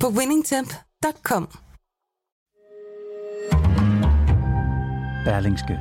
[0.00, 1.48] på winningtemp.com.
[5.24, 5.78] Berlingske.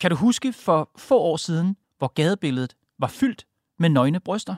[0.00, 3.46] Kan du huske for få år siden, hvor gadebilledet var fyldt
[3.78, 4.54] med nøgne bryster?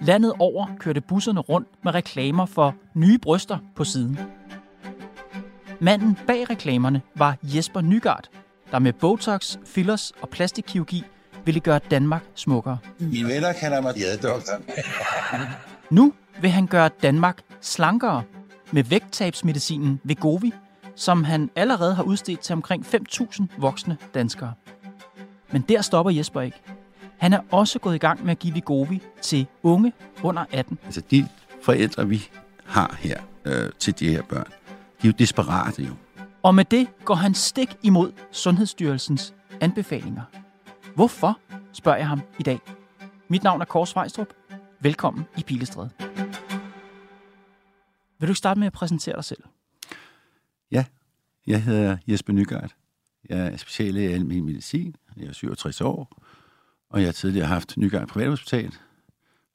[0.00, 4.18] Landet over kørte busserne rundt med reklamer for nye bryster på siden.
[5.80, 8.28] Manden bag reklamerne var Jesper Nygaard,
[8.70, 11.04] der med Botox, fillers og plastikkirurgi
[11.44, 12.78] ville gøre Danmark smukkere.
[12.98, 14.64] Mine venner kalder mig jadedoktoren.
[15.94, 18.22] Nu vil han gøre Danmark slankere
[18.72, 20.52] med vægttabsmedicinen Vegovi,
[20.96, 24.52] som han allerede har udstedt til omkring 5.000 voksne danskere.
[25.52, 26.60] Men der stopper Jesper ikke.
[27.18, 30.78] Han er også gået i gang med at give Vegovi til unge under 18.
[30.84, 31.28] Altså de
[31.62, 32.28] forældre, vi
[32.64, 34.46] har her øh, til de her børn,
[35.02, 35.92] de er jo desperate jo.
[36.42, 40.22] Og med det går han stik imod Sundhedsstyrelsens anbefalinger.
[40.94, 41.38] Hvorfor,
[41.72, 42.60] spørger jeg ham i dag.
[43.28, 44.28] Mit navn er Kåre Svejstrup.
[44.80, 45.90] Velkommen i Pilestræde.
[48.18, 49.42] Vil du starte med at præsentere dig selv?
[50.70, 50.84] Ja,
[51.46, 52.74] jeg hedder Jesper Nygaard.
[53.28, 54.96] Jeg er speciallæge i almen medicin.
[55.16, 56.22] Jeg er 67 år,
[56.90, 58.74] og jeg har tidligere haft Nygaard Privathospital.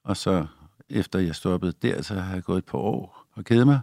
[0.03, 0.45] Og så
[0.89, 3.80] efter jeg stoppede der, så har jeg gået et par år og kede mig.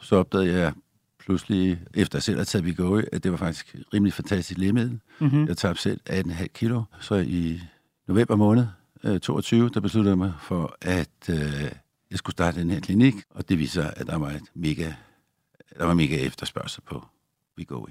[0.00, 0.72] Så opdagede jeg
[1.18, 5.00] pludselig, efter jeg selv har taget Vigoi, at det var faktisk rimelig fantastisk lægemiddel.
[5.18, 5.46] Mm-hmm.
[5.46, 6.82] Jeg tabte selv 18,5 kilo.
[7.00, 7.60] Så i
[8.06, 8.66] november måned
[9.04, 11.38] øh, 22, der besluttede jeg mig for, at øh,
[12.10, 13.14] jeg skulle starte den her klinik.
[13.30, 14.92] Og det viser, at der var et mega,
[15.78, 17.04] der var mega efterspørgsel på
[17.56, 17.90] Vigoi.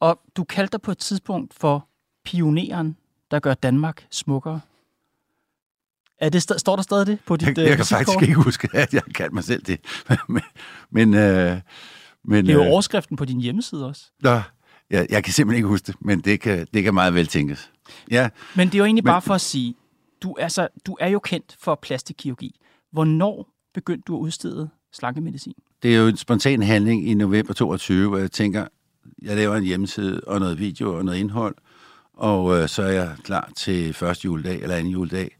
[0.00, 1.88] Og du kaldte dig på et tidspunkt for
[2.24, 2.96] pioneren,
[3.30, 4.60] der gør Danmark smukkere.
[6.18, 7.98] Er det, st- står der stadig det på dit Jeg, øh, jeg kan visitkort?
[8.06, 9.80] faktisk ikke huske, at jeg kaldte mig selv det.
[10.28, 10.42] men,
[10.90, 11.60] men, øh,
[12.24, 14.10] men Det er jo øh, overskriften på din hjemmeside også.
[14.22, 14.40] Nå,
[14.90, 17.70] jeg, jeg kan simpelthen ikke huske det, men det kan, det kan meget vel tænkes.
[18.10, 19.74] Ja, Men det er jo egentlig Men- bare for at sige,
[20.24, 22.60] du, altså, du er jo kendt for plastikkirurgi.
[22.92, 25.54] Hvornår begyndte du at udstede slankemedicin?
[25.84, 28.66] det er jo en spontan handling i november 22, hvor jeg tænker,
[29.22, 31.54] jeg laver en hjemmeside og noget video og noget indhold,
[32.14, 35.36] og øh, så er jeg klar til første juledag eller anden juledag.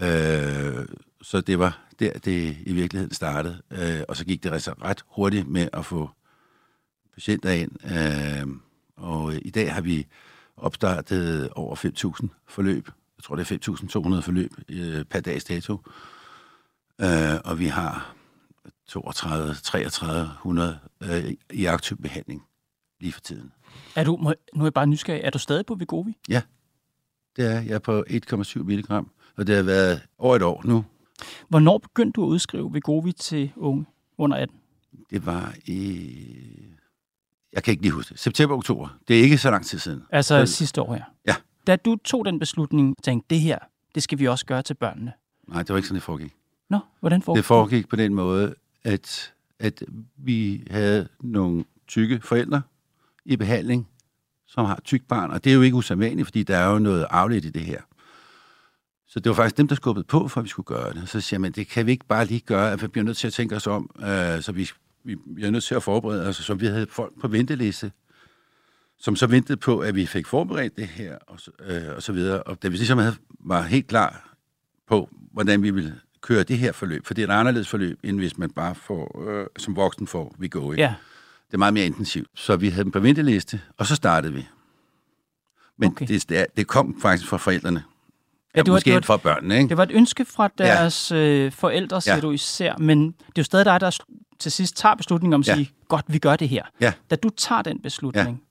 [0.00, 0.86] Øh,
[1.22, 3.62] så det var der, det i virkeligheden startede.
[3.70, 6.10] Øh, og så gik det altså ret hurtigt med at få
[7.14, 7.72] patienter ind.
[7.84, 8.46] Øh,
[8.96, 10.06] og i dag har vi
[10.56, 11.76] opstartet over
[12.22, 12.88] 5.000 forløb.
[13.18, 15.72] Jeg tror, det er 5.200 forløb øh, per dags dato.
[17.00, 17.08] Øh,
[17.44, 18.14] og vi har
[18.86, 22.42] 32, 3300 øh, i aktiv behandling
[23.00, 23.52] lige for tiden.
[23.96, 26.16] Er du, må, nu er jeg bare nysgerrig, er du stadig på Vegovi?
[27.36, 30.84] Det er jeg er på 1,7 milligram, og det har været over et år nu.
[31.48, 33.86] Hvornår begyndte du at udskrive Vegovi til unge
[34.18, 34.56] under 18?
[35.10, 36.14] Det var i...
[37.52, 38.18] Jeg kan ikke lige huske det.
[38.20, 38.98] September-oktober.
[39.08, 40.02] Det er ikke så lang tid siden.
[40.10, 41.02] Altså Så- sidste år, ja.
[41.68, 43.58] Da du tog den beslutning, tænkte, det her,
[43.94, 45.12] det skal vi også gøre til børnene.
[45.48, 46.34] Nej, det var ikke sådan, det foregik.
[46.70, 49.82] Nå, hvordan foregik Det foregik på den måde, at, at
[50.16, 52.62] vi havde nogle tykke forældre
[53.24, 53.88] i behandling,
[54.46, 57.06] som har tyk barn, og det er jo ikke usædvanligt, fordi der er jo noget
[57.10, 57.80] afledt i det her.
[59.06, 61.08] Så det var faktisk dem, der skubbede på, for at vi skulle gøre det.
[61.08, 63.26] Så siger man, det kan vi ikke bare lige gøre, at vi bliver nødt til
[63.26, 64.70] at tænke os om, øh, så vi,
[65.04, 67.92] vi bliver nødt til at forberede os, så vi havde folk på venteliste,
[69.00, 72.12] som så ventede på, at vi fik forberedt det her, og så, øh, og så
[72.12, 72.42] videre.
[72.42, 74.34] Og da vi ligesom havde, var helt klar
[74.88, 78.18] på, hvordan vi ville køre det her forløb, for det er et anderledes forløb, end
[78.18, 80.94] hvis man bare får, øh, som voksen får vi gå Ja,
[81.46, 82.28] Det er meget mere intensivt.
[82.34, 84.46] Så vi havde dem på venteliste, og så startede vi.
[85.78, 86.06] Men Okay.
[86.06, 87.78] det, det, kom faktisk fra forældrene.
[88.54, 89.68] Ja, Ja, det var- Måske det var- fra børnene, ikke?
[89.68, 92.20] det var et ønske fra deres øh, forældre, siger Ja.
[92.20, 93.98] du især, men det er jo stadig dig, der
[94.38, 95.54] til sidst tager beslutningen om at Ja.
[95.54, 96.62] sige, godt, vi gør det her.
[96.80, 96.92] Ja.
[97.10, 98.42] Da du tager den beslutning,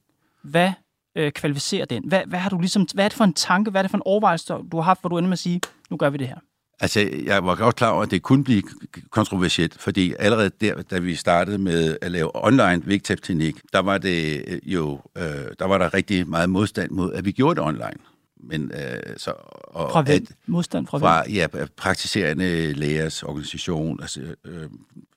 [0.49, 0.71] hvad
[1.17, 2.03] øh, kvalificerer den?
[2.07, 3.97] Hvad, hvad, har du ligesom, hvad er det for en tanke, hvad er det for
[3.97, 6.27] en overvejelse, du har haft, hvor du ender med at sige, nu gør vi det
[6.27, 6.35] her?
[6.79, 8.63] Altså, jeg var godt klar over, at det kunne blive
[9.09, 14.43] kontroversielt, fordi allerede der, da vi startede med at lave online vægttabsklinik, der var det
[14.47, 15.23] øh, jo, øh,
[15.59, 17.97] der var der rigtig meget modstand mod, at vi gjorde det online.
[18.43, 19.31] Men øh, så...
[19.63, 20.15] Og, Fra hvem?
[20.29, 21.47] at- Modstand fra, fra ja,
[21.77, 24.69] praktiserende lægers organisation, altså øh,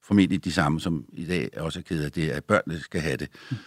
[0.03, 3.17] formentlig de samme, som i dag også er ked af det, at børnene skal have
[3.17, 3.29] det.
[3.49, 3.59] hvem?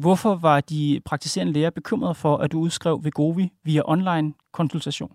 [0.00, 5.10] Hvorfor var de praktiserende læger bekymrede for, at du udskrev Vegovi via online konsultation?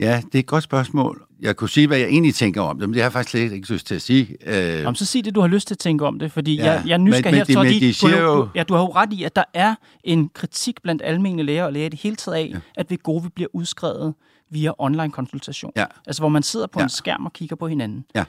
[0.00, 1.26] Ja, det er et godt spørgsmål.
[1.40, 3.52] Jeg kunne sige, hvad jeg egentlig tænker om det, men det har jeg faktisk slet
[3.52, 4.36] ikke lyst til at sige.
[4.46, 6.64] Øh, Jamen, så sig det, du har lyst til at tænke om det, fordi Ja,
[6.64, 9.12] jeg, jeg er nysgerrig her, så de, de du, jo, ja, du har jo ret
[9.12, 9.74] i, at der er
[10.04, 12.58] en kritik blandt almene læger og læger i det hele taget af, ja.
[12.76, 14.14] at Vegovi bliver udskrevet
[14.50, 15.72] via online konsultation.
[15.76, 15.84] Ja.
[16.06, 16.80] Altså, hvor man sidder på.
[16.80, 16.84] Ja.
[16.84, 18.04] en skærm og kigger på hinanden.
[18.14, 18.24] Ja.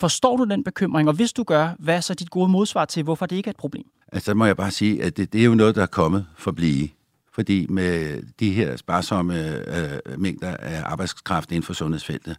[0.00, 3.02] Forstår du den bekymring, og hvis du gør, hvad er så dit gode modsvar til,
[3.02, 3.84] hvorfor det ikke er et problem?
[4.12, 6.26] Altså, så må jeg bare sige, at det, det er jo noget, der er kommet
[6.36, 6.88] for at blive.
[7.32, 12.36] Fordi med de her sparsomme øh, mængder af arbejdskraft inden for sundhedsfeltet,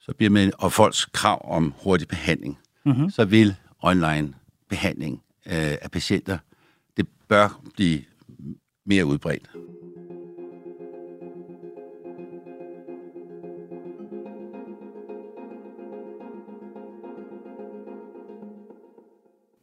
[0.00, 3.10] så bliver man, og folks krav om hurtig behandling, mm-hmm.
[3.10, 4.34] så vil online
[4.68, 5.52] behandling øh,
[5.82, 6.38] af patienter,
[6.96, 8.02] det bør blive
[8.86, 9.50] mere udbredt.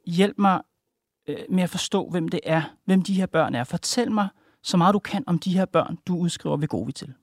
[0.06, 0.62] Hjælp mig
[1.50, 3.64] med at forstå, hvem det er, hvem de her børn er.
[3.64, 4.28] Fortæl mig
[4.64, 7.14] så meget du kan om de her børn, du udskriver Vegovi til.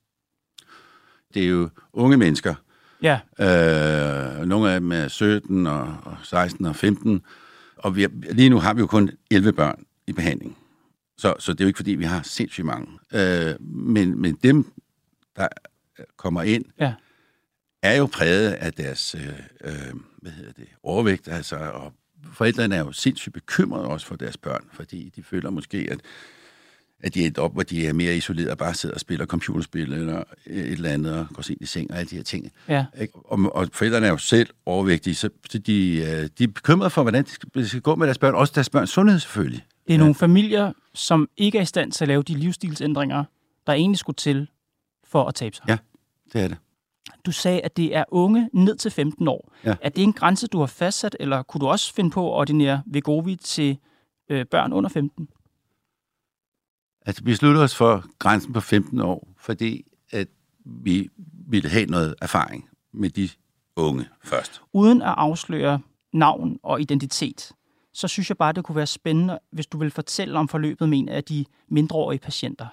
[1.35, 2.55] Det er jo unge mennesker,
[3.03, 7.23] Ja, Øh, nogle af dem er 17 og, og 16 og 15.
[7.77, 10.59] Og vi er, lige nu har vi jo kun 11 børn i behandling.
[11.19, 12.87] Så, så det er jo ikke, fordi vi har sindssygt mange.
[13.13, 14.73] Øh, men, men dem,
[15.37, 15.49] der
[16.17, 16.95] kommer ind, ja.
[17.83, 19.29] er jo præget af deres øh,
[19.65, 21.29] øh, hvad hedder det, overvægt.
[21.29, 21.93] Altså, og
[22.33, 26.01] forældrene er jo sindssygt bekymrede også for deres børn, fordi de føler måske, at,
[27.01, 29.93] at de er op, hvor de er mere isoleret og bare sidder og spiller computerspil
[29.93, 32.53] eller et eller andet og går sent i seng og alle de her ting.
[32.69, 32.85] ja.
[33.15, 35.29] Og, og forældrene er jo selv overvægtige, så
[35.67, 37.25] de, øh, de er bekymrede for, hvordan
[37.55, 38.35] det skal, gå med deres børn.
[38.35, 39.65] Også deres børns sundhed selvfølgelig.
[39.87, 43.25] Det er nogle familier, som ikke er i stand til at lave de livsstilsændringer,
[43.67, 44.49] der egentlig skulle til
[45.05, 45.65] for at tabe sig.
[45.69, 45.77] Ja.
[46.33, 46.57] Det er det.
[47.27, 49.53] Du sagde, at det er unge ned til 15 år.
[49.65, 49.75] Ja.
[49.81, 52.83] Er det en grænse, du har fastsat, eller kunne du også finde på at ordinere
[52.87, 53.79] Vegovi til
[54.29, 55.29] øh, børn under 15?
[57.07, 60.29] Altså, vi slutter os for grænsen på 15 år, fordi at
[60.65, 61.09] vi
[61.49, 63.29] ville have noget erfaring med de
[63.77, 64.63] unge først.
[64.73, 65.81] Uden at afsløre
[66.13, 67.53] navn og identitet,
[67.95, 70.99] så synes jeg bare, det kunne være spændende, hvis du vil fortælle om forløbet med
[70.99, 72.67] en af de mindreårige patienter.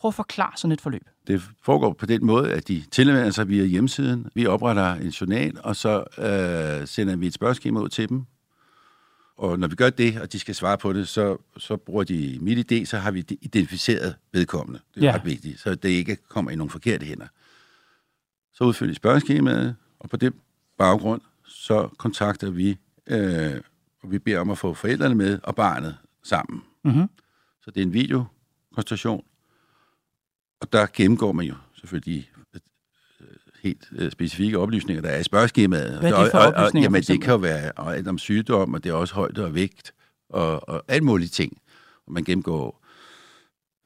[0.00, 1.06] Prøv at forklare sådan et forløb.
[1.26, 4.26] Det foregår på den måde, at de tilmelder sig via hjemmesiden.
[4.34, 8.24] Vi opretter en journal, og så øh, sender vi et spørgeskema ud til dem.
[9.36, 12.38] Og når vi gør det, og de skal svare på det, så, så bruger de
[12.40, 14.80] mit idé, så har vi identificeret vedkommende.
[14.94, 15.14] Det er Ja.
[15.14, 17.26] ret vigtigt, så det ikke kommer i nogle forkerte hænder.
[18.52, 20.32] Så udfylder de spørgeskemaet, og på den
[20.78, 22.76] baggrund, så kontakter vi,
[23.06, 23.60] øh,
[24.02, 26.62] og vi beder om at få forældrene med og barnet sammen.
[26.84, 27.06] Mm-hmm.
[27.62, 29.24] Så det er en videokonstellation,
[30.60, 32.24] og der gennemgår man jo selvfølgelig de
[32.54, 32.60] øh,
[33.62, 35.98] helt øh, specifikke oplysninger, der er i spørgeskemaet.
[35.98, 38.08] Hvad er det for og, og, oplysninger, og, for Jamen, det kan jo være alt
[38.08, 39.94] om sygdom, og det er også højde og vægt,
[40.28, 41.58] og, og alt mulige ting.
[42.06, 42.86] Og man gennemgår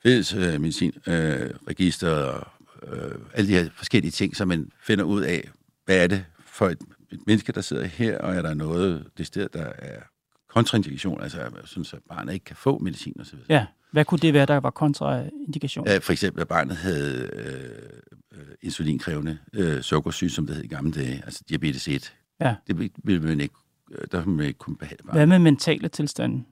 [0.03, 2.47] fælles øh, medicin, øh, register og
[2.83, 5.51] øh, alle de her forskellige ting, så man finder ud af,
[5.85, 6.79] hvad er det for et,
[7.13, 10.01] et menneske, der sidder her, og er der noget det sted, der er
[10.49, 13.39] kontraindikation, altså jeg synes, at barnet ikke kan få medicin osv.
[13.49, 13.67] Ja.
[13.95, 15.87] Hvad kunne det være, der var kontraindikation?
[15.87, 20.69] Ja, for eksempel, at barnet havde øh, øh, insulinkrævende øh, sukkersyge, som det hed i
[20.69, 22.15] gamle dage, altså diabetes 1.
[22.41, 22.55] Ja.
[22.67, 23.55] Det vil- vil man ikke,
[23.93, 25.29] øh, der vil man ikke kunne behandle Hvad barnet.
[25.29, 26.43] med mentale tilstande?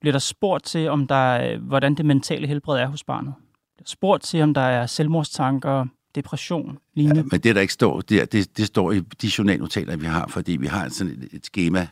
[0.00, 3.34] Bliver der spurgt til, om der er, hvordan det mentale helbred er hos barnet?
[3.76, 7.20] Bliver der spurgt til, om der er selvmordstanker, depression, lignende?
[7.20, 10.26] Ja, men det, der ikke står der, det, det står i de journalnotater, vi har,
[10.28, 11.88] fordi vi har sådan et, et schema,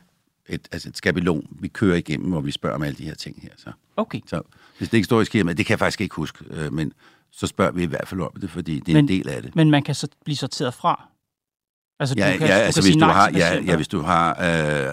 [0.49, 3.39] et, altså et skabelon, vi kører igennem, hvor vi spørger om alle de her ting
[3.41, 3.49] her.
[3.57, 4.19] Så, Okay.
[4.27, 4.41] så
[4.77, 6.93] hvis det ikke står i skemaet, det kan jeg faktisk ikke huske, øh, men
[7.31, 9.41] så spørger vi i hvert fald om det, fordi det er Men- en del af
[9.41, 9.55] det.
[9.55, 11.07] Men man kan så blive sorteret fra?
[12.01, 14.37] Altså, Ja, kan, ja altså kan hvis du, har, ja, ja, hvis du har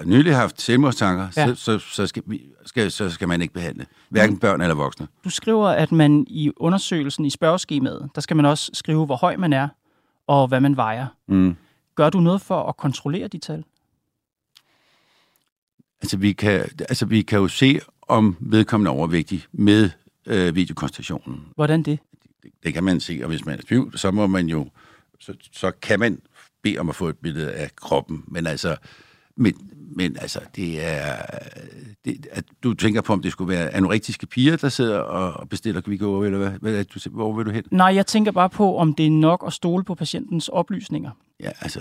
[0.01, 1.47] øh, nylig haft selvmordstanker, ja.
[1.47, 5.07] så, så, så, skal vi, skal, så skal man ikke behandle hverken børn eller voksne.
[5.25, 9.37] Du skriver, at man i undersøgelsen i spørgeskemaet, der skal man også skrive, hvor høj
[9.37, 9.69] man er,
[10.27, 11.07] og hvad man vejer.
[11.29, 11.57] Mm.
[11.95, 13.65] Gør du noget for at kontrollere de tal?
[16.03, 19.91] Altså, vi kan, altså, vi kan jo se, om vedkommende er overvægtig med
[20.27, 21.41] øh, videokonstellationen.
[21.55, 21.99] Hvordan det?
[22.43, 24.69] Det, det kan man se, og hvis man er i tvivl, så må man jo,
[25.21, 26.21] så, så kan man
[26.63, 28.25] bede om at få et billede af kroppen.
[28.27, 28.77] Men altså,
[29.37, 29.55] men,
[29.97, 31.17] men altså, det er,
[32.05, 35.81] det, at du tænker på, om det skulle være anorektiske piger, der sidder og, bestiller
[35.81, 37.65] Kvigo, eller hvad, hvad du, hvor vil du hen?
[37.71, 41.11] Nej, jeg tænker bare på, om det er nok at stole på patientens oplysninger.
[41.41, 41.81] Ja, altså,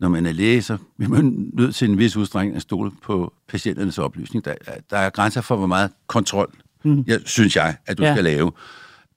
[0.00, 3.32] når man er læge, så er man nødt til en vis udstrækning at stole på
[3.48, 4.44] patienternes oplysning.
[4.44, 4.54] Der,
[4.90, 6.52] der er grænser for, hvor meget kontrol,
[6.84, 7.04] mm.
[7.06, 8.14] jeg, synes jeg, at du Ja.
[8.14, 8.52] skal lave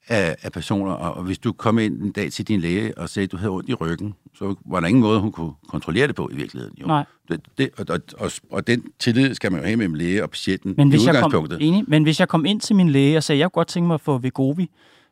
[0.07, 0.91] af, af personer.
[0.91, 3.37] Og, og hvis du kom ind en dag til din læge og sagde, at du
[3.37, 6.35] havde ondt i ryggen, så var der ingen måde, hun kunne kontrollere det på i
[6.35, 6.75] virkeligheden.
[6.81, 6.87] Jo.
[6.87, 7.05] Nej.
[7.31, 10.29] Det, det, og, og, og, og den tillid skal man jo have mellem læge og
[10.29, 11.57] patienten Men i hvis, jeg kom, udgangspunktet.
[11.67, 13.67] enig, men hvis jeg kom ind til min læge og sagde, at jeg kunne godt
[13.67, 14.69] tænke mig at få Vegovi,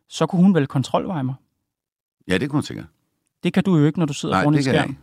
[0.09, 1.35] så kunne hun vel kontrolveje mig?
[2.27, 2.85] Ja, det kunne hun sikkert.
[3.43, 4.95] Det kan du jo ikke, når du sidder Nej, foran en skærm.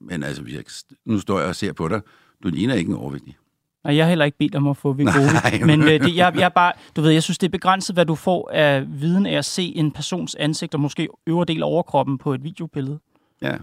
[0.00, 0.62] Men altså, jeg,
[1.06, 2.00] nu står jeg og ser på dig.
[2.42, 3.36] Du ligner ikke en overvægtig.
[3.84, 4.92] Nej, jeg har heller ikke bedt om at få.
[4.98, 5.60] Nej.
[5.66, 8.14] Men øh, det, jeg, jeg bare, du ved, jeg synes, det er begrænset, hvad du
[8.14, 12.18] får af viden af at se en persons ansigt, og måske øvre del af overkroppen
[12.18, 12.98] på et videobillede.
[13.42, 13.56] Ja,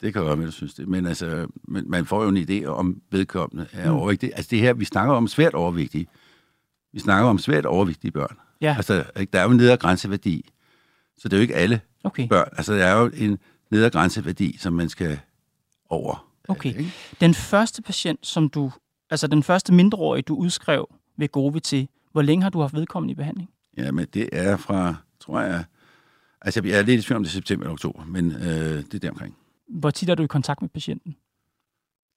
[0.00, 0.88] det kan godt være, du synes det.
[0.88, 3.96] Men altså, men man får jo en idé om vedkommende er Mm.
[3.96, 4.30] overvægtig.
[4.34, 6.06] Altså det her, vi snakker om svært overvægtige.
[6.92, 8.36] Vi snakker om svært overvægtige børn.
[8.60, 10.48] Ja, Altså, der er jo en nedre grænseværdi.
[11.18, 12.28] Så det er jo ikke alle okay.
[12.28, 12.48] børn.
[12.56, 13.38] Altså, der er jo en
[13.70, 15.18] nedre grænseværdi, som man skal
[15.90, 16.26] over.
[16.48, 16.68] Okay.
[16.68, 16.92] Ikke?
[17.20, 18.72] Den første patient, som du,
[19.10, 23.14] altså den første mindreårige, du udskrev Wegovy til, hvor længe har du haft vedkommende i
[23.14, 23.50] behandling?
[23.76, 25.64] Ja, men det er fra, tror jeg...
[26.42, 28.94] Altså, jeg er lidt i tvivl om det er september eller oktober, men øh, det
[28.94, 29.36] er deromkring.
[29.68, 31.16] Hvor tit er du i kontakt med patienten?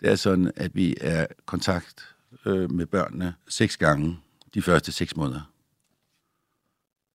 [0.01, 2.15] Det er sådan, at vi er i kontakt
[2.45, 4.17] øh, med børnene seks gange
[4.53, 5.51] de første seks måneder.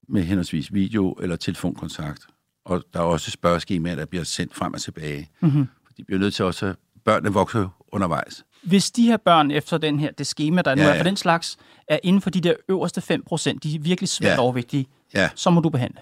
[0.08, 2.26] Med henholdsvis video- eller telefonkontakt.
[2.64, 5.30] Og der er også spørgeskemaer, der bliver sendt frem og tilbage.
[5.40, 5.66] Mm-hmm.
[5.98, 6.74] De bliver nødt til også...
[7.04, 8.44] Børnene vokser undervejs.
[8.62, 11.00] Hvis de her børn efter den her, det schema, der nu Ja, er ja.
[11.00, 11.56] for den slags,
[11.88, 14.40] er inden for de der øverste 5%, de er virkelig svært Ja.
[14.42, 16.00] overvægtige, Ja, så må du behandle.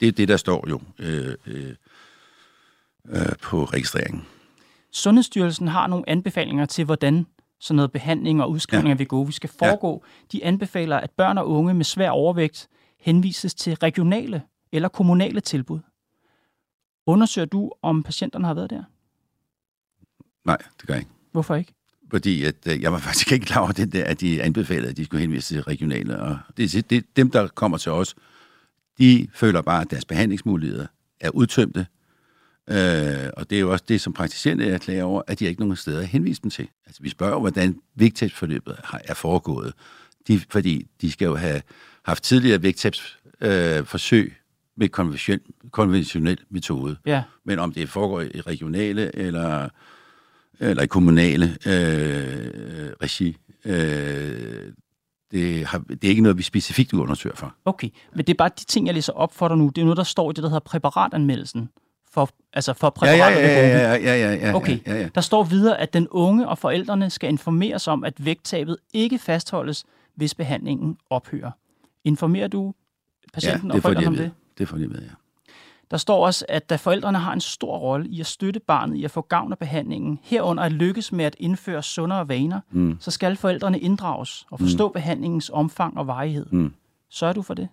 [0.00, 1.74] det er det, der står jo øh, øh,
[3.08, 4.26] øh, på registreringen.
[4.92, 7.26] Sundhedsstyrelsen har nogle anbefalinger til, hvordan
[7.60, 8.94] sådan noget behandling og udskrivning ja.
[8.94, 10.04] af Wegovy skal foregå.
[10.32, 12.68] De anbefaler, at børn og unge med svær overvægt
[13.00, 14.42] henvises til regionale
[14.72, 15.78] eller kommunale tilbud.
[17.10, 18.82] Undersøger du, om patienterne har været der?
[20.44, 21.10] Nej, det gør jeg ikke.
[21.32, 21.72] Hvorfor ikke?
[22.10, 24.96] Fordi at, øh, jeg var faktisk ikke klar over det der, at de anbefalede, at
[24.96, 26.20] de skulle henvise til regionale.
[26.20, 28.14] Og det, det, dem, der kommer til os,
[28.98, 30.86] de føler bare, at deres behandlingsmuligheder
[31.20, 31.86] er udtømte.
[32.70, 35.60] Øh, og det er jo også det, som praktiserende er klager over, at de ikke
[35.60, 36.68] nogen steder at henvise dem til.
[36.86, 39.72] Altså, vi spørger hvordan vægttabsforløbet har- er foregået.
[40.28, 41.62] De, fordi de skal jo have
[42.04, 44.36] haft tidligere vægttabsforsøg øh, forsøg
[44.76, 46.96] med konventionel, konventionel metode.
[47.06, 47.22] Ja.
[47.44, 49.68] Men om det foregår i regionale eller,
[50.60, 54.72] eller i kommunale øh, regi, øh,
[55.30, 57.54] det, har, det er ikke noget, vi specifikt undersøger for.
[57.64, 59.68] Okay, men det er bare de ting, jeg læser op for dig nu.
[59.68, 61.68] Det er noget, der står i det, der hedder præparatanmeldelsen.
[62.12, 64.78] For, altså for Ja, ja, ja, ja, ja, ja, ja, ja, Okay.
[64.86, 65.08] ja, ja.
[65.14, 69.84] Der står videre, at den unge og forældrene skal informeres om, at vægttabet ikke fastholdes,
[70.14, 71.50] hvis behandlingen ophører.
[72.04, 72.74] Informerer du
[73.32, 74.30] patienten ja, og de forældrene om det?
[74.60, 75.08] Det får de ved, ja.
[75.90, 79.04] Der står også, at da forældrene har en stor rolle i at støtte barnet i
[79.04, 82.96] at få gavn af behandlingen, herunder at lykkes med at indføre sundere vaner, Mm.
[83.00, 84.92] så skal forældrene inddrages og forstå mm.
[84.92, 86.46] behandlingens omfang og varighed.
[86.50, 86.72] Mm.
[87.10, 87.68] Sørger du for det?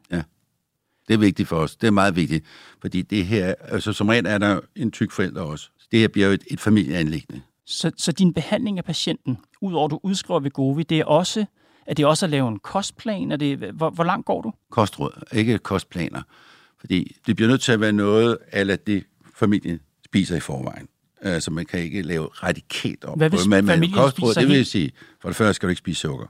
[1.08, 1.76] Det er vigtigt for os.
[1.76, 2.46] Det er meget vigtigt.
[2.82, 5.70] Fordi det her, altså som regel er der en tyk forælder også.
[5.92, 7.42] Det her bliver jo et, et familieanlæggende.
[7.66, 11.46] Så, så din behandling af patienten, udover at du udskriver Wegovy, det er også,
[11.86, 13.32] at det er også at lave en kostplan?
[13.32, 14.54] Er det, hvor, hvor langt går du?
[14.70, 16.22] Kostråd, ikke kostplaner.
[16.88, 19.04] Fordi det bliver nødt til at være noget, af det
[19.36, 20.88] familien spiser i forvejen.
[21.26, 23.18] Uh, så man kan ikke lave radikalt om.
[23.18, 24.92] Hvad hvis på- men- familien kostråd, det vil sige,
[25.22, 26.26] for det første skal du ikke spise sukker.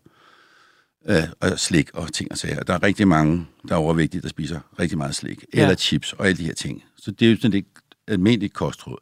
[1.10, 2.64] Uh, og slik og ting og sager.
[2.64, 5.44] Der er rigtig mange, der er overvægtige, der spiser rigtig meget slik.
[5.54, 5.62] Ja.
[5.62, 6.84] Eller chips og alle de her ting.
[6.98, 7.66] Så det er jo sådan et
[8.08, 8.98] almindeligt kostråd.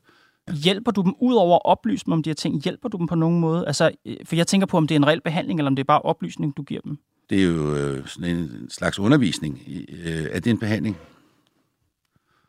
[0.53, 3.07] Hjælper du dem, ud over at oplyse dem om de her ting, hjælper du dem
[3.07, 3.67] på nogen måde?
[3.67, 5.83] Altså, øh, for jeg tænker på, om det er en reel behandling, eller om det
[5.83, 6.97] er bare oplysning, du giver dem.
[7.29, 9.61] Det er jo øh, sådan en slags undervisning.
[10.05, 10.97] Øh, er det en behandling?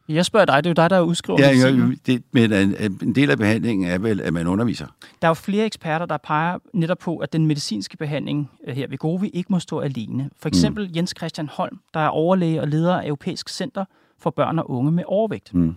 [0.09, 1.71] Jeg spørger dig, det er jo dig, der udskriver Ja, ja
[2.07, 4.87] det, men en, en del af behandlingen er vel, at man underviser.
[5.23, 8.89] Der er jo flere eksperter, der peger netop på, at den medicinske behandling øh, her
[8.89, 10.31] ved Govi ikke må stå alene.
[10.37, 10.97] For eksempel mm.
[10.97, 13.85] Jens Christian Holm, der er overlæge og leder af Europæisk Center
[14.19, 15.55] for Børn og Unge med Overvægt.
[15.55, 15.77] Mm.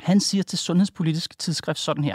[0.00, 2.14] Han siger til Sundhedspolitisk Tidsskrift sådan her.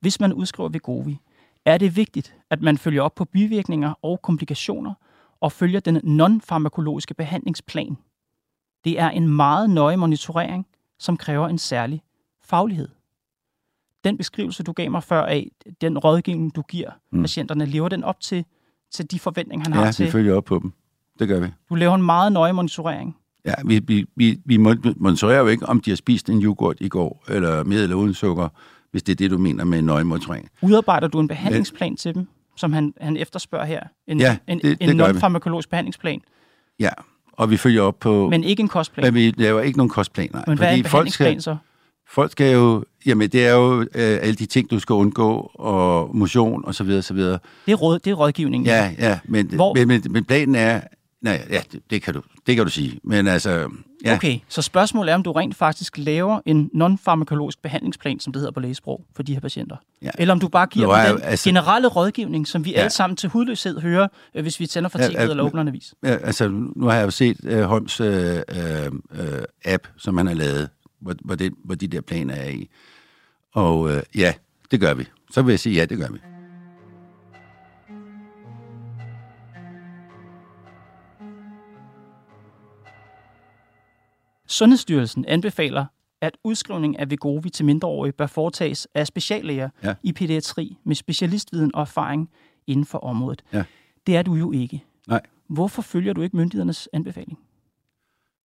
[0.00, 1.16] Hvis man udskriver Wegovy,
[1.64, 4.94] er det vigtigt, at man følger op på bivirkninger og komplikationer
[5.40, 7.96] og følger den non-farmakologiske behandlingsplan.
[8.84, 10.66] Det er en meget nøje monitorering,
[11.00, 12.02] som kræver en særlig
[12.44, 12.88] faglighed.
[14.04, 17.20] Den beskrivelse, du gav mig før af, den rådgivning, du giver Mm.
[17.20, 18.44] patienterne, lever den op til,
[18.90, 20.10] til de forventninger, han Ja, har vi til?
[20.10, 20.72] følger op på dem.
[21.18, 21.46] Det gør vi.
[21.70, 23.16] Du laver en meget nøje monitorering.
[23.44, 26.76] Ja, vi, vi, vi, vi mon- monitorerer jo ikke, om de har spist en yoghurt
[26.80, 28.48] i går, eller med eller uden sukker,
[28.90, 30.48] hvis det er det, du mener med en nøgmonitorering.
[30.62, 33.82] Udarbejder du en behandlingsplan til dem, som han, han efterspørger her?
[34.06, 35.18] En, Ja, en, det- en det gør vi.
[35.18, 36.20] non-farmakologisk behandlingsplan,
[36.78, 36.90] Ja,
[37.32, 38.28] og vi følger op på...
[38.30, 39.04] men ikke en kostplan.
[39.04, 40.42] men vi laver ikke nogen kostplaner.
[40.46, 41.56] Men hvad er en folk skal, så?
[42.08, 42.84] folk skal jo...
[43.06, 46.84] Jamen, det er jo øh, alle de ting, du skal undgå, og motion, og så
[46.84, 47.38] videre, så videre.
[47.66, 48.66] Det er, råd, det er rådgivningen.
[48.66, 50.80] Ja, ja, men, Hvor- men, men, men planen er...
[51.22, 53.00] Nej, ja, det, det, kan du, det kan du sige.
[53.04, 53.68] Men altså,
[54.04, 58.40] ja, Okay, så spørgsmålet er, om du rent faktisk laver en non-farmakologisk behandlingsplan, som det
[58.40, 59.76] hedder på lægesprog, for de her patienter.
[60.02, 60.10] Ja.
[60.18, 62.78] Eller om du bare giver er den jeg- altså- generelle rådgivning, som vi Ja.
[62.78, 65.94] alle sammen til hudløshed hører, øh, hvis vi tænder for Ja, ja, ja, eller avis.
[66.02, 68.12] Ja, altså, nu har jeg jo set uh, Holms uh, uh,
[69.20, 70.68] uh, app, som han har lavet.
[71.00, 72.68] hvor, hvor, det, hvor de der planer er i.
[73.54, 74.32] Og øh, ja,
[74.70, 75.04] det gør vi.
[75.32, 76.18] Så vil jeg sige, ja, det gør vi.
[84.50, 85.84] Sundhedsstyrelsen anbefaler,
[86.20, 89.94] at udskrivning af Vegovi til mindreårige bør foretages af speciallæger Ja.
[90.02, 92.30] i pædiatri med specialistviden og erfaring
[92.66, 93.42] inden for området.
[93.52, 93.64] Ja.
[94.06, 94.84] Det er du jo ikke.
[95.08, 95.20] Nej.
[95.48, 97.38] Hvorfor følger du ikke myndighedernes anbefaling?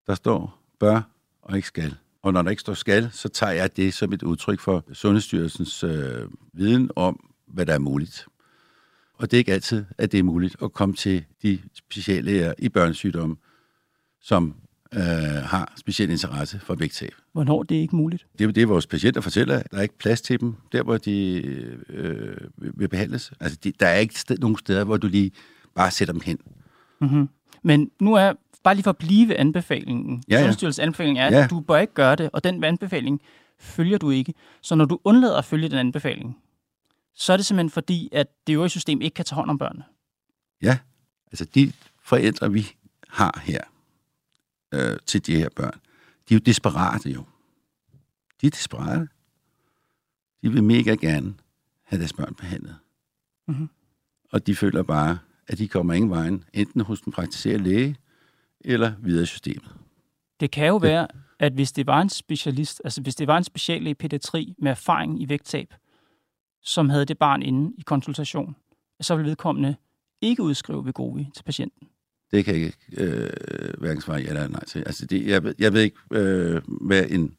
[0.07, 1.01] Der står bør
[1.41, 1.95] og ikke skal.
[2.22, 5.83] Og når der ikke står skal, så tager jeg det som et udtryk for Sundhedsstyrelsens
[5.83, 8.27] øh, viden om, hvad der er muligt.
[9.13, 12.69] Og det er ikke altid, at det er muligt at komme til de speciallæger i
[12.69, 13.36] børnesygdomme,
[14.22, 14.55] som
[14.96, 17.14] øh, har speciel interesse for vægttab.
[17.34, 18.26] Hvornår det er ikke muligt?
[18.40, 19.64] Det er det, vores patienter fortæller.
[19.72, 21.42] Der er ikke plads til dem, der hvor de
[21.90, 23.32] øh, vil behandles.
[23.40, 25.32] Altså, de, der er ikke sted, nogen steder, hvor du lige
[25.76, 26.38] bare sætter dem hen.
[27.02, 27.30] Mm-hmm.
[27.64, 28.34] Men nu er,
[28.64, 30.40] bare lige for at blive anbefalingen, Ja, ja.
[30.42, 31.48] Sundhedsstyrelsens anbefaling er, at Ja.
[31.50, 33.22] du bør ikke gøre det, og den anbefaling
[33.60, 34.34] følger du ikke.
[34.62, 36.38] Så når du undlader at følge den anbefaling,
[37.16, 39.84] så er det simpelthen fordi, at det øvrige system ikke kan tage hånd om børnene.
[40.62, 40.78] Ja,
[41.32, 41.72] altså de
[42.04, 42.68] forældre, vi
[43.10, 43.60] har her
[44.74, 45.80] øh, til de her børn,
[46.30, 47.24] de er jo desperate jo.
[48.42, 49.08] De er desperate.
[50.44, 51.34] De vil mega gerne
[51.84, 52.75] have deres børn behandlet.
[53.48, 53.70] Mhm.
[54.32, 57.96] Og de føler bare, at de kommer ingen vejen, enten hos den praktiserende læge,
[58.62, 59.75] eller videre i systemet.
[60.39, 61.08] Det kan jo være,
[61.39, 64.72] at hvis det var en specialist, altså hvis det var en speciallæge i pædiatri med
[64.72, 65.74] erfaring i vægttab,
[66.62, 68.56] som havde det barn inde i konsultation,
[69.01, 69.75] så vil vedkommende
[70.22, 71.88] ikke udskrive Vegovi til patienten.
[72.34, 73.30] Det kan jeg ikke øh,
[73.80, 74.80] hverken svare ja eller nej til.
[74.80, 77.36] Altså det, jeg, ved- jeg ved ikke, øh, hvad en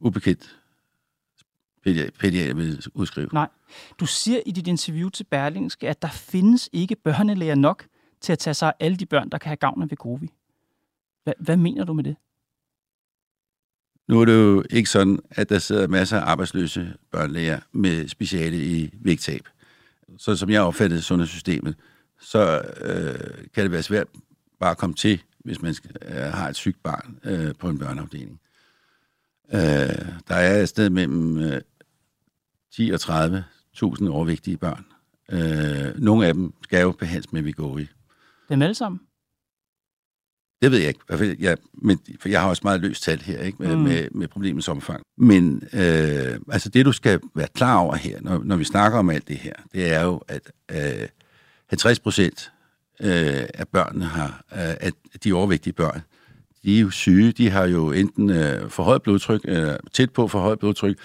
[0.00, 0.56] ubekendt
[2.20, 3.28] pædiater vil udskrive.
[3.32, 3.48] Nej.
[4.00, 7.86] Du siger i dit interview til Berlingske, at der findes ikke børnelæger nok
[8.20, 10.30] til at tage sig af alle de børn, der kan have gavn af Vegovi.
[11.24, 12.16] Hvad, hvad mener du med det?
[14.08, 18.56] Nu er det jo ikke sådan, at der sidder masser af arbejdsløse børnelæger med speciale
[18.56, 19.48] i vægttab.
[20.18, 21.74] Så som jeg opfattede sundhedssystemet,
[22.20, 24.06] så øh, kan det være svært
[24.62, 28.40] bare komme til, hvis man skal, øh, har et sygt barn øh, på en børneafdeling.
[29.54, 29.60] Øh,
[30.28, 31.60] der er et sted mellem øh,
[32.72, 34.84] 10 og 30.000 overvægtige børn.
[35.32, 37.86] Øh, nogle af dem skal jo behandles med Wegovy.
[38.48, 39.00] Dem alle sammen?
[40.62, 43.62] Det ved jeg ikke, jeg, men, for jeg har også meget løst tal her ikke,
[43.62, 43.82] med, mm.
[43.82, 45.02] med, med problemets omfang.
[45.16, 49.10] Men øh, altså det, du skal være klar over her, når, når vi snakker om
[49.10, 51.08] alt det her, det er jo, at øh,
[51.68, 52.52] 50 procent
[53.00, 56.02] øh, af børnene har, øh, at de overvægtige børn,
[56.64, 60.58] de er jo syge, de har jo enten øh, forhøjet blodtryk, øh, tæt på forhøjet
[60.58, 60.98] blodtryk,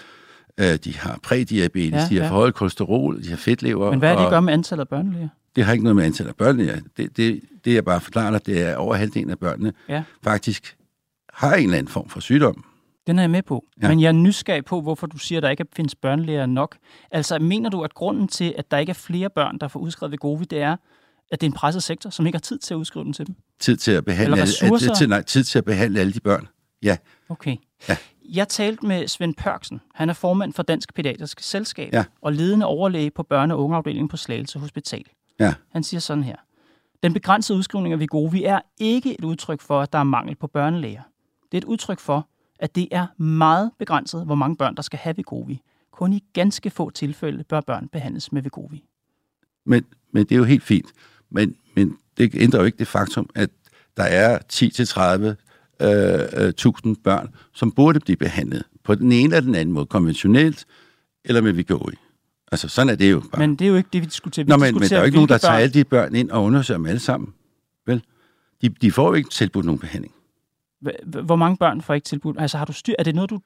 [0.58, 2.30] øh, de har prædiabetes, Ja, de har ja.
[2.30, 3.90] forhøjet kolesterol, de har fedtlever.
[3.90, 5.30] Men hvad er det, I gør med antallet af børnelæger?
[5.56, 6.60] det har ikke noget med antallet af børn.
[6.60, 10.04] Det, det, det jeg bare forklarer dig, det er, at over halvdelen af børnene Ja.
[10.24, 10.78] faktisk
[11.34, 12.64] har en eller anden form for sygdom.
[13.08, 13.66] Den er jeg med på.
[13.82, 13.88] Ja.
[13.88, 16.78] Men jeg er nysgerrig på, hvorfor du siger, at der ikke findes børnelæger nok.
[17.12, 20.12] Altså, mener du, at grunden til, at der ikke er flere børn, der får udskrevet
[20.12, 20.76] Vegovi, det er,
[21.32, 23.28] at det er en presset sektor, som ikke har tid til at udskrive den til
[23.28, 23.36] dem?
[23.60, 24.94] Tid til at behandle, Eller alle, ressourcer?
[24.94, 26.48] tid, nej, tid til at behandle alle de børn.
[26.84, 26.98] Ja,
[27.30, 27.56] Okay.
[27.90, 27.98] Ja.
[28.30, 29.82] Jeg talte med Svend Pørksen.
[29.94, 32.06] Han er formand for Dansk Pædiatrisk Selskab Ja.
[32.22, 35.04] og ledende overlæge på børne- og ungeafdelingen på Slagelse Hospital.
[35.40, 35.54] ja.
[35.72, 36.36] Han siger sådan her.
[37.04, 40.48] Den begrænsede udskrivning af Vegovi er ikke et udtryk for, at der er mangel på
[40.48, 41.02] børnelæger.
[41.52, 42.28] Det er et udtryk for,
[42.60, 45.62] at det er meget begrænset, hvor mange børn, der skal have Vegovi.
[45.92, 48.84] Kun i ganske få tilfælde bør børn behandles med Vegovi.
[49.66, 50.88] Men, men det er jo helt fint.
[51.32, 53.50] Men, men det ændrer jo ikke det faktum, at
[53.98, 59.56] der er 10-30 øh, øh, børn, som burde blive behandlet på den ene eller den
[59.56, 60.66] anden måde, konventionelt
[61.26, 61.94] eller med Wegovy.
[62.52, 63.40] Altså, sådan er det jo bare.
[63.40, 64.46] Men det er jo ikke det, vi diskuterer.
[64.46, 65.84] Vi Nå, men, men der diskuterer, er jo ikke nogen, der tager børn- alle de
[65.84, 67.34] børn ind og undersøger dem alle sammen.
[67.86, 68.04] Vel?
[68.62, 70.14] De, de får jo ikke tilbudt nogen behandling.
[70.86, 72.38] Hv- hv- Hvor mange børn får ikke tilbudt?
[72.40, 72.94] Altså, har du styr?
[73.00, 73.40] Er det noget, du,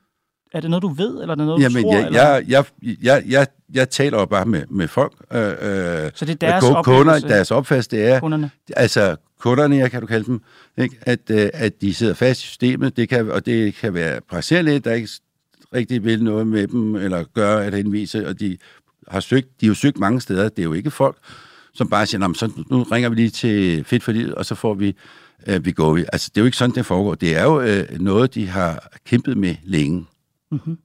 [0.53, 1.95] er det noget, du ved, eller er det noget, du Jamen, tror?
[1.97, 2.21] jeg, eller?
[2.23, 2.65] jeg, jeg,
[3.03, 5.13] jeg, jeg, jeg taler jo bare med, med folk.
[5.33, 8.51] Øh, øh, Så det er deres ku- kunder, oplevelse, deres opfattelse det er, kunderne?
[8.75, 10.41] altså kunderne, jeg kan du kalde dem,
[10.77, 10.95] ikke?
[11.01, 14.79] At, øh, at de sidder fast i systemet, det kan, og det kan være praktiserende,
[14.79, 15.09] der ikke
[15.75, 18.57] rigtig vil noget med dem, eller gøre at henvise, og de
[19.07, 21.17] har søgt, de har jo søgt mange steder, det er jo ikke folk,
[21.73, 24.45] som bare siger, "Nå, men så nu ringer vi lige til Fedt for Livet, og
[24.45, 24.95] så får vi
[25.47, 25.99] øh, Wegovy.
[26.13, 27.15] Altså, det er jo ikke sådan, det foregår.
[27.15, 30.05] Det er jo øh, noget, de har kæmpet med længe.
[30.51, 30.79] Mm-hmm.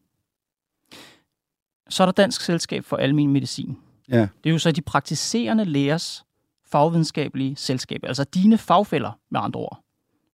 [1.89, 3.79] Så er der Dansk Selskab for Almen Medicin.
[4.09, 4.29] Ja.
[4.45, 6.25] Det er jo så de praktiserende lægers
[6.65, 9.85] fagvidenskabelige selskab, altså dine fagfælder med andre ord.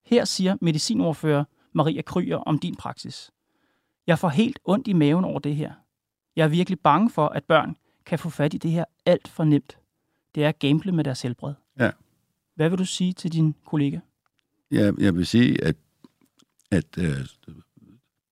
[0.04, 3.30] Her siger medicinordfører Maria Kryer om din praksis.
[4.06, 5.72] Jeg får helt ondt i maven over det her.
[6.36, 9.44] Jeg er virkelig bange for, at børn kan få fat i det her alt for
[9.44, 9.78] nemt.
[10.34, 11.54] Det er at gamble med deres helbred.
[11.78, 11.90] Ja.
[12.54, 13.98] Hvad vil du sige til din kollega?
[14.70, 15.76] Jeg, jeg vil sige, at,
[16.70, 17.26] at øh,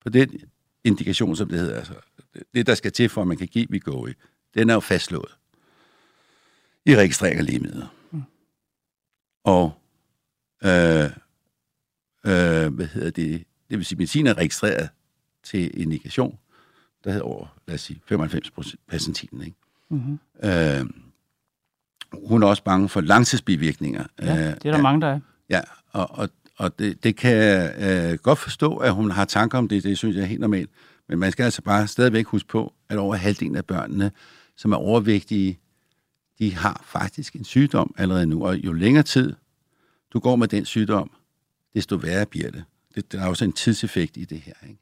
[0.00, 0.49] på den
[0.84, 1.94] indikation, som det hedder, altså
[2.54, 4.12] det, der skal til for, at man kan give Vigovi,
[4.54, 5.36] den er jo fastslået
[6.86, 7.86] i registrering af lægemidler.
[8.10, 8.22] Mm.
[9.44, 9.72] Og
[10.64, 11.10] øh,
[12.26, 13.44] øh, hvad hedder det?
[13.70, 14.88] Det vil sige, at medicin er registreret
[15.42, 16.38] til indikation,
[17.04, 19.54] der hedder over, lad os sige, 95 procent ikke?
[19.88, 20.18] Mm-hmm.
[20.42, 20.86] Øh,
[22.12, 24.04] hun er også bange for langtidsbivirkninger.
[24.20, 25.20] Ja, det er der øh, mange, der er.
[25.50, 25.60] Ja,
[25.92, 26.28] og, og,
[26.60, 29.82] og det, det kan jeg øh, godt forstå, at hun har tanker om det.
[29.82, 30.70] Det synes jeg er helt normalt.
[31.08, 34.10] Men man skal altså bare stadigvæk huske på, at over halvdelen af børnene,
[34.56, 35.58] som er overvægtige,
[36.38, 38.46] de har faktisk en sygdom allerede nu.
[38.46, 39.34] Og jo længere tid
[40.12, 41.10] du går med den sygdom,
[41.74, 42.64] desto værre bliver det.
[42.94, 44.54] det der er også en tidseffekt i det her.
[44.68, 44.80] Ikke?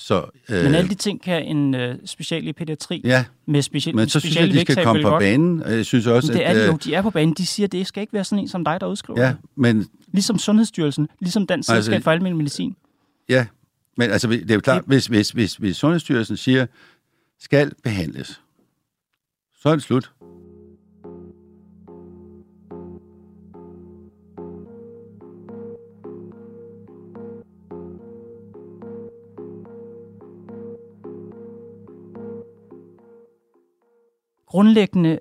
[0.00, 3.96] Så, øh, men alle de ting kan en øh, special i pædiatri ja, med speciel,
[3.96, 5.20] men så synes jeg, de skal komme på godt.
[5.20, 5.62] banen.
[5.66, 7.34] Jeg synes også, men det at, er de jo, de er på banen.
[7.34, 9.88] De siger, at det skal ikke være sådan en som dig, der udskriver ja, men,
[10.12, 12.76] Ligesom Sundhedsstyrelsen, ligesom Dansk altså, Selskab for Almindelig Medicin.
[13.28, 13.46] Ja,
[13.96, 16.66] men altså, det er jo klart, hvis, hvis, hvis, hvis Sundhedsstyrelsen siger,
[17.40, 18.40] skal behandles,
[19.60, 20.10] så er det slut.
[34.50, 35.18] Grundlæggende,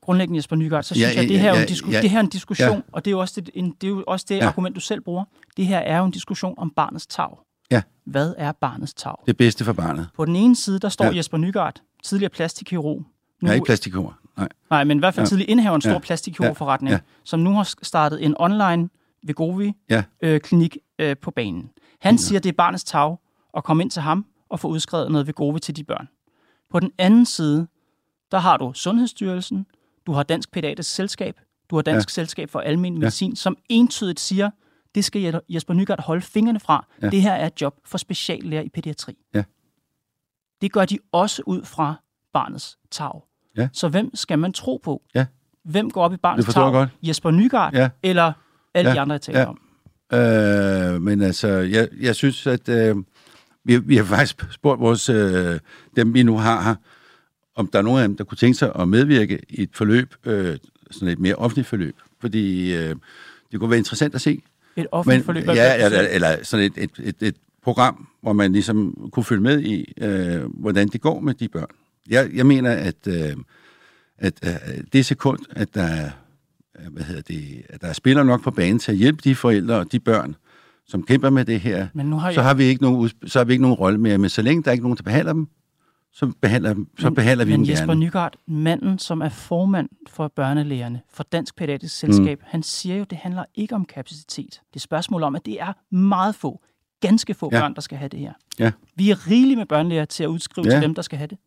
[0.00, 2.02] grundlæggende Jesper Nygaard, så synes ja, jeg, at det her, ja, er en disku- ja,
[2.02, 2.80] det her er en diskussion, ja.
[2.92, 4.46] og det er jo også det, en, det, er jo også det ja.
[4.46, 5.24] argument, du selv bruger.
[5.56, 7.28] Det her er jo en diskussion om barnets tag.
[7.70, 7.82] Ja.
[8.04, 9.14] Hvad er barnets tag?
[9.26, 10.08] Det bedste for barnet.
[10.16, 11.16] På den ene side, der står ja.
[11.16, 12.98] Jesper Nygaard, tidligere plastikkirurg.
[12.98, 13.06] Nu,
[13.40, 14.12] Nej, ikke plastikkirurg.
[14.36, 14.48] Nej.
[14.70, 15.28] Nej, men i hvert fald ja.
[15.28, 15.98] tidligere indhaver en stor ja.
[15.98, 16.98] plastikkirurgforretning, ja.
[17.24, 18.88] som nu har startet en online
[19.26, 21.04] Vegovi-klinik ja.
[21.04, 21.70] øh, på banen.
[22.00, 22.18] Han ja.
[22.18, 23.16] siger, det er barnets tag
[23.56, 26.08] at komme ind til ham og få udskrevet noget Vegovi til de børn.
[26.70, 27.66] På den anden side,
[28.32, 29.66] der har du Sundhedsstyrelsen,
[30.06, 31.40] du har Dansk Pædiatrisk Selskab,
[31.70, 32.12] du har Dansk ja.
[32.12, 33.36] Selskab for Almen Medicin, ja.
[33.36, 34.50] som entydigt siger,
[34.94, 36.86] det skal Jesper Nygaard holde fingrene fra.
[37.02, 37.10] Ja.
[37.10, 39.18] Det her er et job for speciallæger i pædiatri.
[39.34, 39.42] Ja.
[40.60, 41.94] Det gør de også ud fra
[42.32, 43.22] barnets tag.
[43.56, 43.68] Ja.
[43.72, 45.02] Så hvem skal man tro på?
[45.14, 45.26] Ja.
[45.64, 46.72] Hvem går op i barnets tag?
[46.72, 46.90] Godt.
[47.02, 47.90] Jesper Nygaard ja.
[48.02, 48.32] eller
[48.74, 48.94] alle ja.
[48.94, 49.46] de andre, jeg taler ja.
[49.46, 49.58] om?
[50.94, 52.96] Øh, men altså, jeg, jeg synes, at øh,
[53.64, 55.60] vi, vi har faktisk spurgt vores, øh,
[55.96, 56.74] dem vi nu har her,
[57.54, 60.14] om der er nogen af dem, der kunne tænke sig at medvirke i et forløb,
[60.24, 60.56] øh,
[60.90, 61.96] sådan et mere offentligt forløb.
[62.20, 62.96] Fordi øh,
[63.52, 64.42] det kunne være interessant at se.
[64.76, 65.46] Et offentligt Men, forløb?
[65.56, 69.60] Ja, eller, eller sådan et, et, et, et program, hvor man ligesom kunne følge med
[69.60, 71.66] i, øh, hvordan det går med de børn.
[72.10, 73.36] Jeg, jeg mener, at, øh,
[74.18, 76.10] at øh, det sekund, at der er,
[76.80, 79.34] øh, hvad hedder det, at der er spiller nok på banen til at hjælpe de
[79.34, 80.36] forældre og de børn,
[80.86, 82.34] som kæmper med det her, Men nu har jeg...
[82.34, 84.18] så, har vi ikke nogen, så har vi ikke nogen rolle mere.
[84.18, 85.48] Men så længe der er ikke nogen, der behandler dem,
[86.14, 88.00] så behandler, så men, behandler vi men dem Jesper gerne.
[88.00, 92.46] Nygaard, manden, som er formand for børnelægerne, for Dansk Pædiatrisk Selskab, mm.
[92.48, 94.60] han siger jo, at det handler ikke om kapacitet.
[94.74, 96.62] Det er spørgsmål om, at det er meget få,
[97.00, 97.60] ganske få ja.
[97.60, 98.32] børn, der skal have det her.
[98.58, 98.70] Ja.
[98.96, 100.74] Vi er rigeligt med børnelæger til at udskrive ja.
[100.74, 101.38] til dem, der skal have det.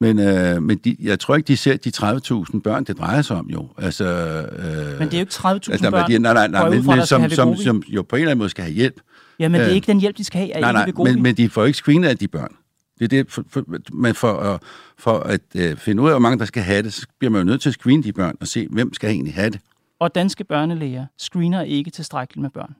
[0.00, 3.36] Men, øh, men de, jeg tror ikke, de ser de 30.000 børn, det drejer sig
[3.36, 3.68] om jo.
[3.78, 6.84] Altså, øh, men det er jo ikke 30.000 altså, børn, de, nej, nej, nej, men,
[6.84, 9.00] fra, som, som, som jo på en eller anden måde skal have hjælp.
[9.38, 10.60] Ja, men øh, det er øh, ikke den hjælp, de skal have.
[10.60, 12.54] Nej, nej, men, men de får ikke screenet af de børn.
[12.98, 14.58] Det er det, for, for, man for, uh,
[14.98, 17.38] for at uh, finde ud af, hvor mange der skal have det, så bliver man
[17.38, 19.60] jo nødt til at screene de børn og se, hvem skal egentlig have det.
[19.98, 22.74] Og danske børnelæger screener ikke tilstrækkeligt med børn.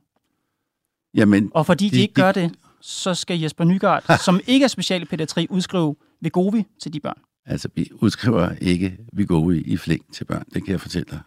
[1.15, 4.69] Jamen, og fordi de, de ikke gør det, så skal Jesper Nygaard, som ikke er
[4.69, 7.19] specialpædiatri, udskrive Vegovi til de børn.
[7.47, 11.21] Altså, vi udskriver ikke Vegovi i flæng til børn, det kan jeg fortælle dig.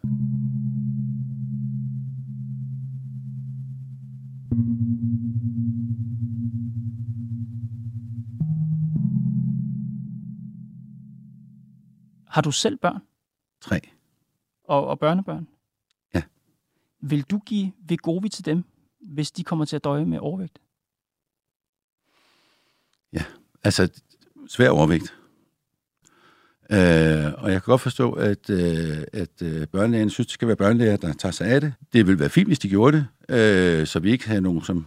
[12.38, 13.02] Har du selv børn?
[13.62, 13.80] Tre.
[14.64, 15.48] Og, og børnebørn?
[16.16, 16.22] Ja.
[17.02, 18.64] Vil du give Vegovi til dem,
[19.02, 20.60] hvis de kommer til at døje med overvægt?
[23.14, 23.24] Ja,
[23.64, 24.02] altså
[24.48, 25.14] svær overvægt.
[26.72, 30.58] Øh, og jeg kan godt forstå, at, øh, at øh, børnelægen synes, det skal være
[30.58, 31.74] børnelæger, der tager sig af det.
[31.94, 33.08] Det ville være fint, hvis de gjorde det,
[33.80, 34.86] øh, så vi ikke har nogen, som,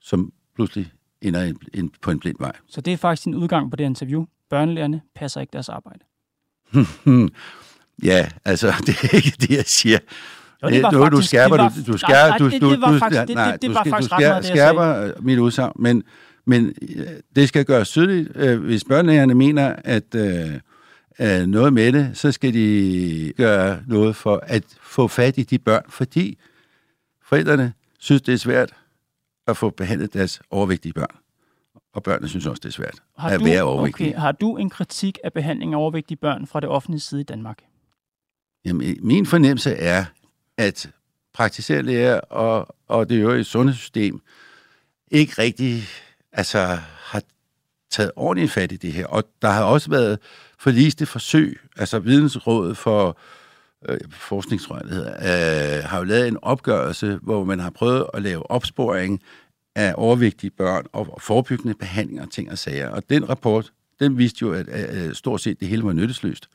[0.00, 2.56] som pludselig ender en, en, på en blind vej.
[2.66, 4.24] Så det er faktisk din udgang på det interview.
[4.48, 6.04] Børnelægerne passer ikke deres arbejde.
[8.10, 9.98] ja, altså, det er ikke det, jeg siger.
[10.62, 12.98] Jo, det var du, faktisk, du skærper, det var, du, du skærper, du, du, du,
[12.98, 16.02] faktisk, det, det, det var du, faktisk du skær, skærper mit udsagn, men,
[16.46, 16.74] men
[17.36, 22.54] det skal gøres tydeligt, øh, hvis børnelægerne mener, at øh, noget med det, så skal
[22.54, 26.38] de gøre noget for at få fat i de børn, fordi
[27.24, 28.72] forældrene synes, det er svært
[29.46, 31.16] at få behandlet deres overvægtige børn.
[31.92, 34.08] Og børnene synes også, det er svært har at du, være overvægtige.
[34.08, 37.24] Okay, har du en kritik af behandling af overvægtige børn fra det offentlige side i
[37.24, 37.58] Danmark?
[38.64, 40.04] Jamen, min fornemmelse er,
[40.58, 40.90] at
[41.34, 44.20] praktiserende læger og, og det øvrige sundhedssystem
[45.10, 45.82] ikke rigtig
[46.32, 47.22] altså, har
[47.90, 49.06] taget ordentligt fat i det her.
[49.06, 50.18] Og der har også været
[50.58, 53.18] forliste forsøg, altså Vidensrådet for
[53.88, 57.70] øh, forskning, tror jeg, det hedder, øh, har jo lavet en opgørelse, hvor man har
[57.70, 59.22] prøvet at lave opsporing
[59.80, 62.88] af overvægtige børn og forebyggende behandling og ting og sager.
[62.88, 66.48] Og den rapport, den viste jo, at, at stort set det hele var nyttesløst.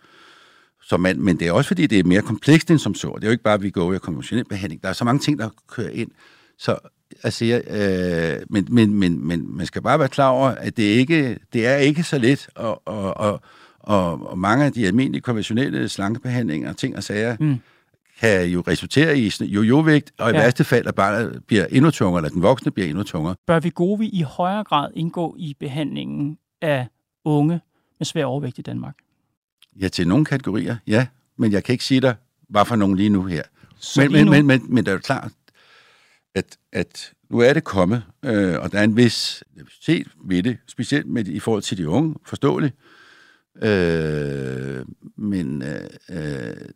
[0.81, 3.13] Så man, men det er også fordi, det er mere komplekst end som så.
[3.15, 4.81] Det er jo ikke bare, at vi går over i konventionel behandling.
[4.81, 6.11] Der er så mange ting, der kører ind.
[6.57, 6.77] Så
[7.23, 10.83] altså, jeg, øh, men, men, men, men man skal bare være klar over, at det
[10.83, 13.41] ikke det er ikke så let, og, og, og,
[13.79, 17.57] og, og mange af de almindelige konventionelle slankebehandlinger, ting og sager, mm
[18.19, 20.39] kan jo resultere i jo-jo-vægt, og i ja.
[20.39, 23.35] værste fald, at barnet bliver endnu tungere, eller den voksne bliver endnu tungere.
[23.47, 26.87] Bør vi gode i højere grad indgå i behandlingen af
[27.25, 27.61] unge
[27.99, 28.95] med svær overvægt i Danmark?
[29.81, 31.07] Ja, til nogle kategorier, ja.
[31.37, 32.15] Men jeg kan ikke sige dig,
[32.49, 33.43] hvad for nogen lige nu her.
[33.97, 35.31] men, men, men, men, men det er jo klart,
[36.35, 40.57] at, at nu er det kommet, øh, og der er en vis nervøsitet ved det,
[40.67, 42.75] specielt med, i forhold til de unge, forståeligt.
[43.61, 44.85] Øh,
[45.17, 46.69] men øh, øh,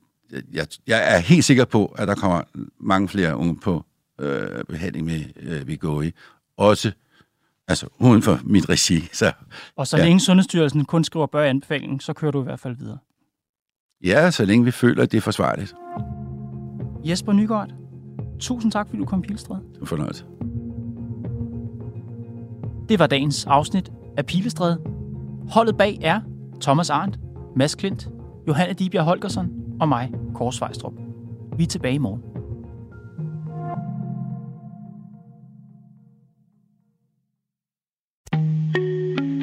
[0.54, 2.42] jeg, jeg er helt sikker på, at der kommer
[2.80, 3.86] mange flere unge på
[4.20, 6.12] øh, behandling med øh, Vigoi.
[6.58, 6.92] Også
[7.68, 9.10] altså uden for mit regi.
[9.14, 9.32] Så,
[9.76, 10.04] og så ja.
[10.04, 12.98] længe Sundhedsstyrelsen kun skriver bør anbefalingen, så kører du i hvert fald videre.
[14.04, 15.76] Ja, så længe vi føler, at det er forsvarligt.
[17.04, 17.70] Jesper Nygaard,
[18.40, 19.58] tusind tak, fordi du kom, Pilestræd.
[19.58, 20.26] Det var fornøjelse.
[22.90, 24.78] Det var dagens afsnit af Pilestræd.
[25.50, 26.22] Holdet bag er
[26.62, 27.20] Thomas Arndt,
[27.56, 28.10] Mads Klint,
[28.48, 30.94] Johanne Dibjerg Holgersen og mig, Kåre Svejstrup.
[31.58, 32.22] Vi er tilbage i morgen.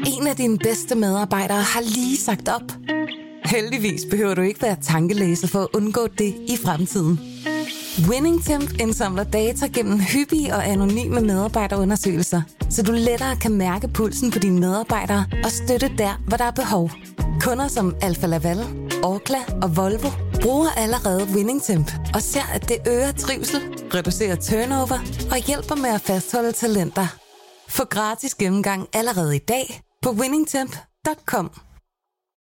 [0.06, 2.72] En af dine bedste medarbejdere har lige sagt op.
[3.44, 7.20] Heldigvis behøver du ikke være tankelæser for at undgå det i fremtiden.
[8.08, 14.38] WinningTemp indsamler data gennem hyppige og anonyme medarbejderundersøgelser, så du lettere kan mærke pulsen på
[14.38, 16.90] dine medarbejdere og støtte der, hvor der er behov.
[17.40, 18.58] Kunder som Alfa Laval,
[19.02, 23.60] Orkla og Volvo bruger allerede WinningTemp og ser, at det øger trivsel,
[23.94, 24.98] reducerer turnover
[25.30, 27.06] og hjælper med at fastholde talenter.
[27.68, 31.65] Få gratis gennemgang allerede i dag på winningtemp.com.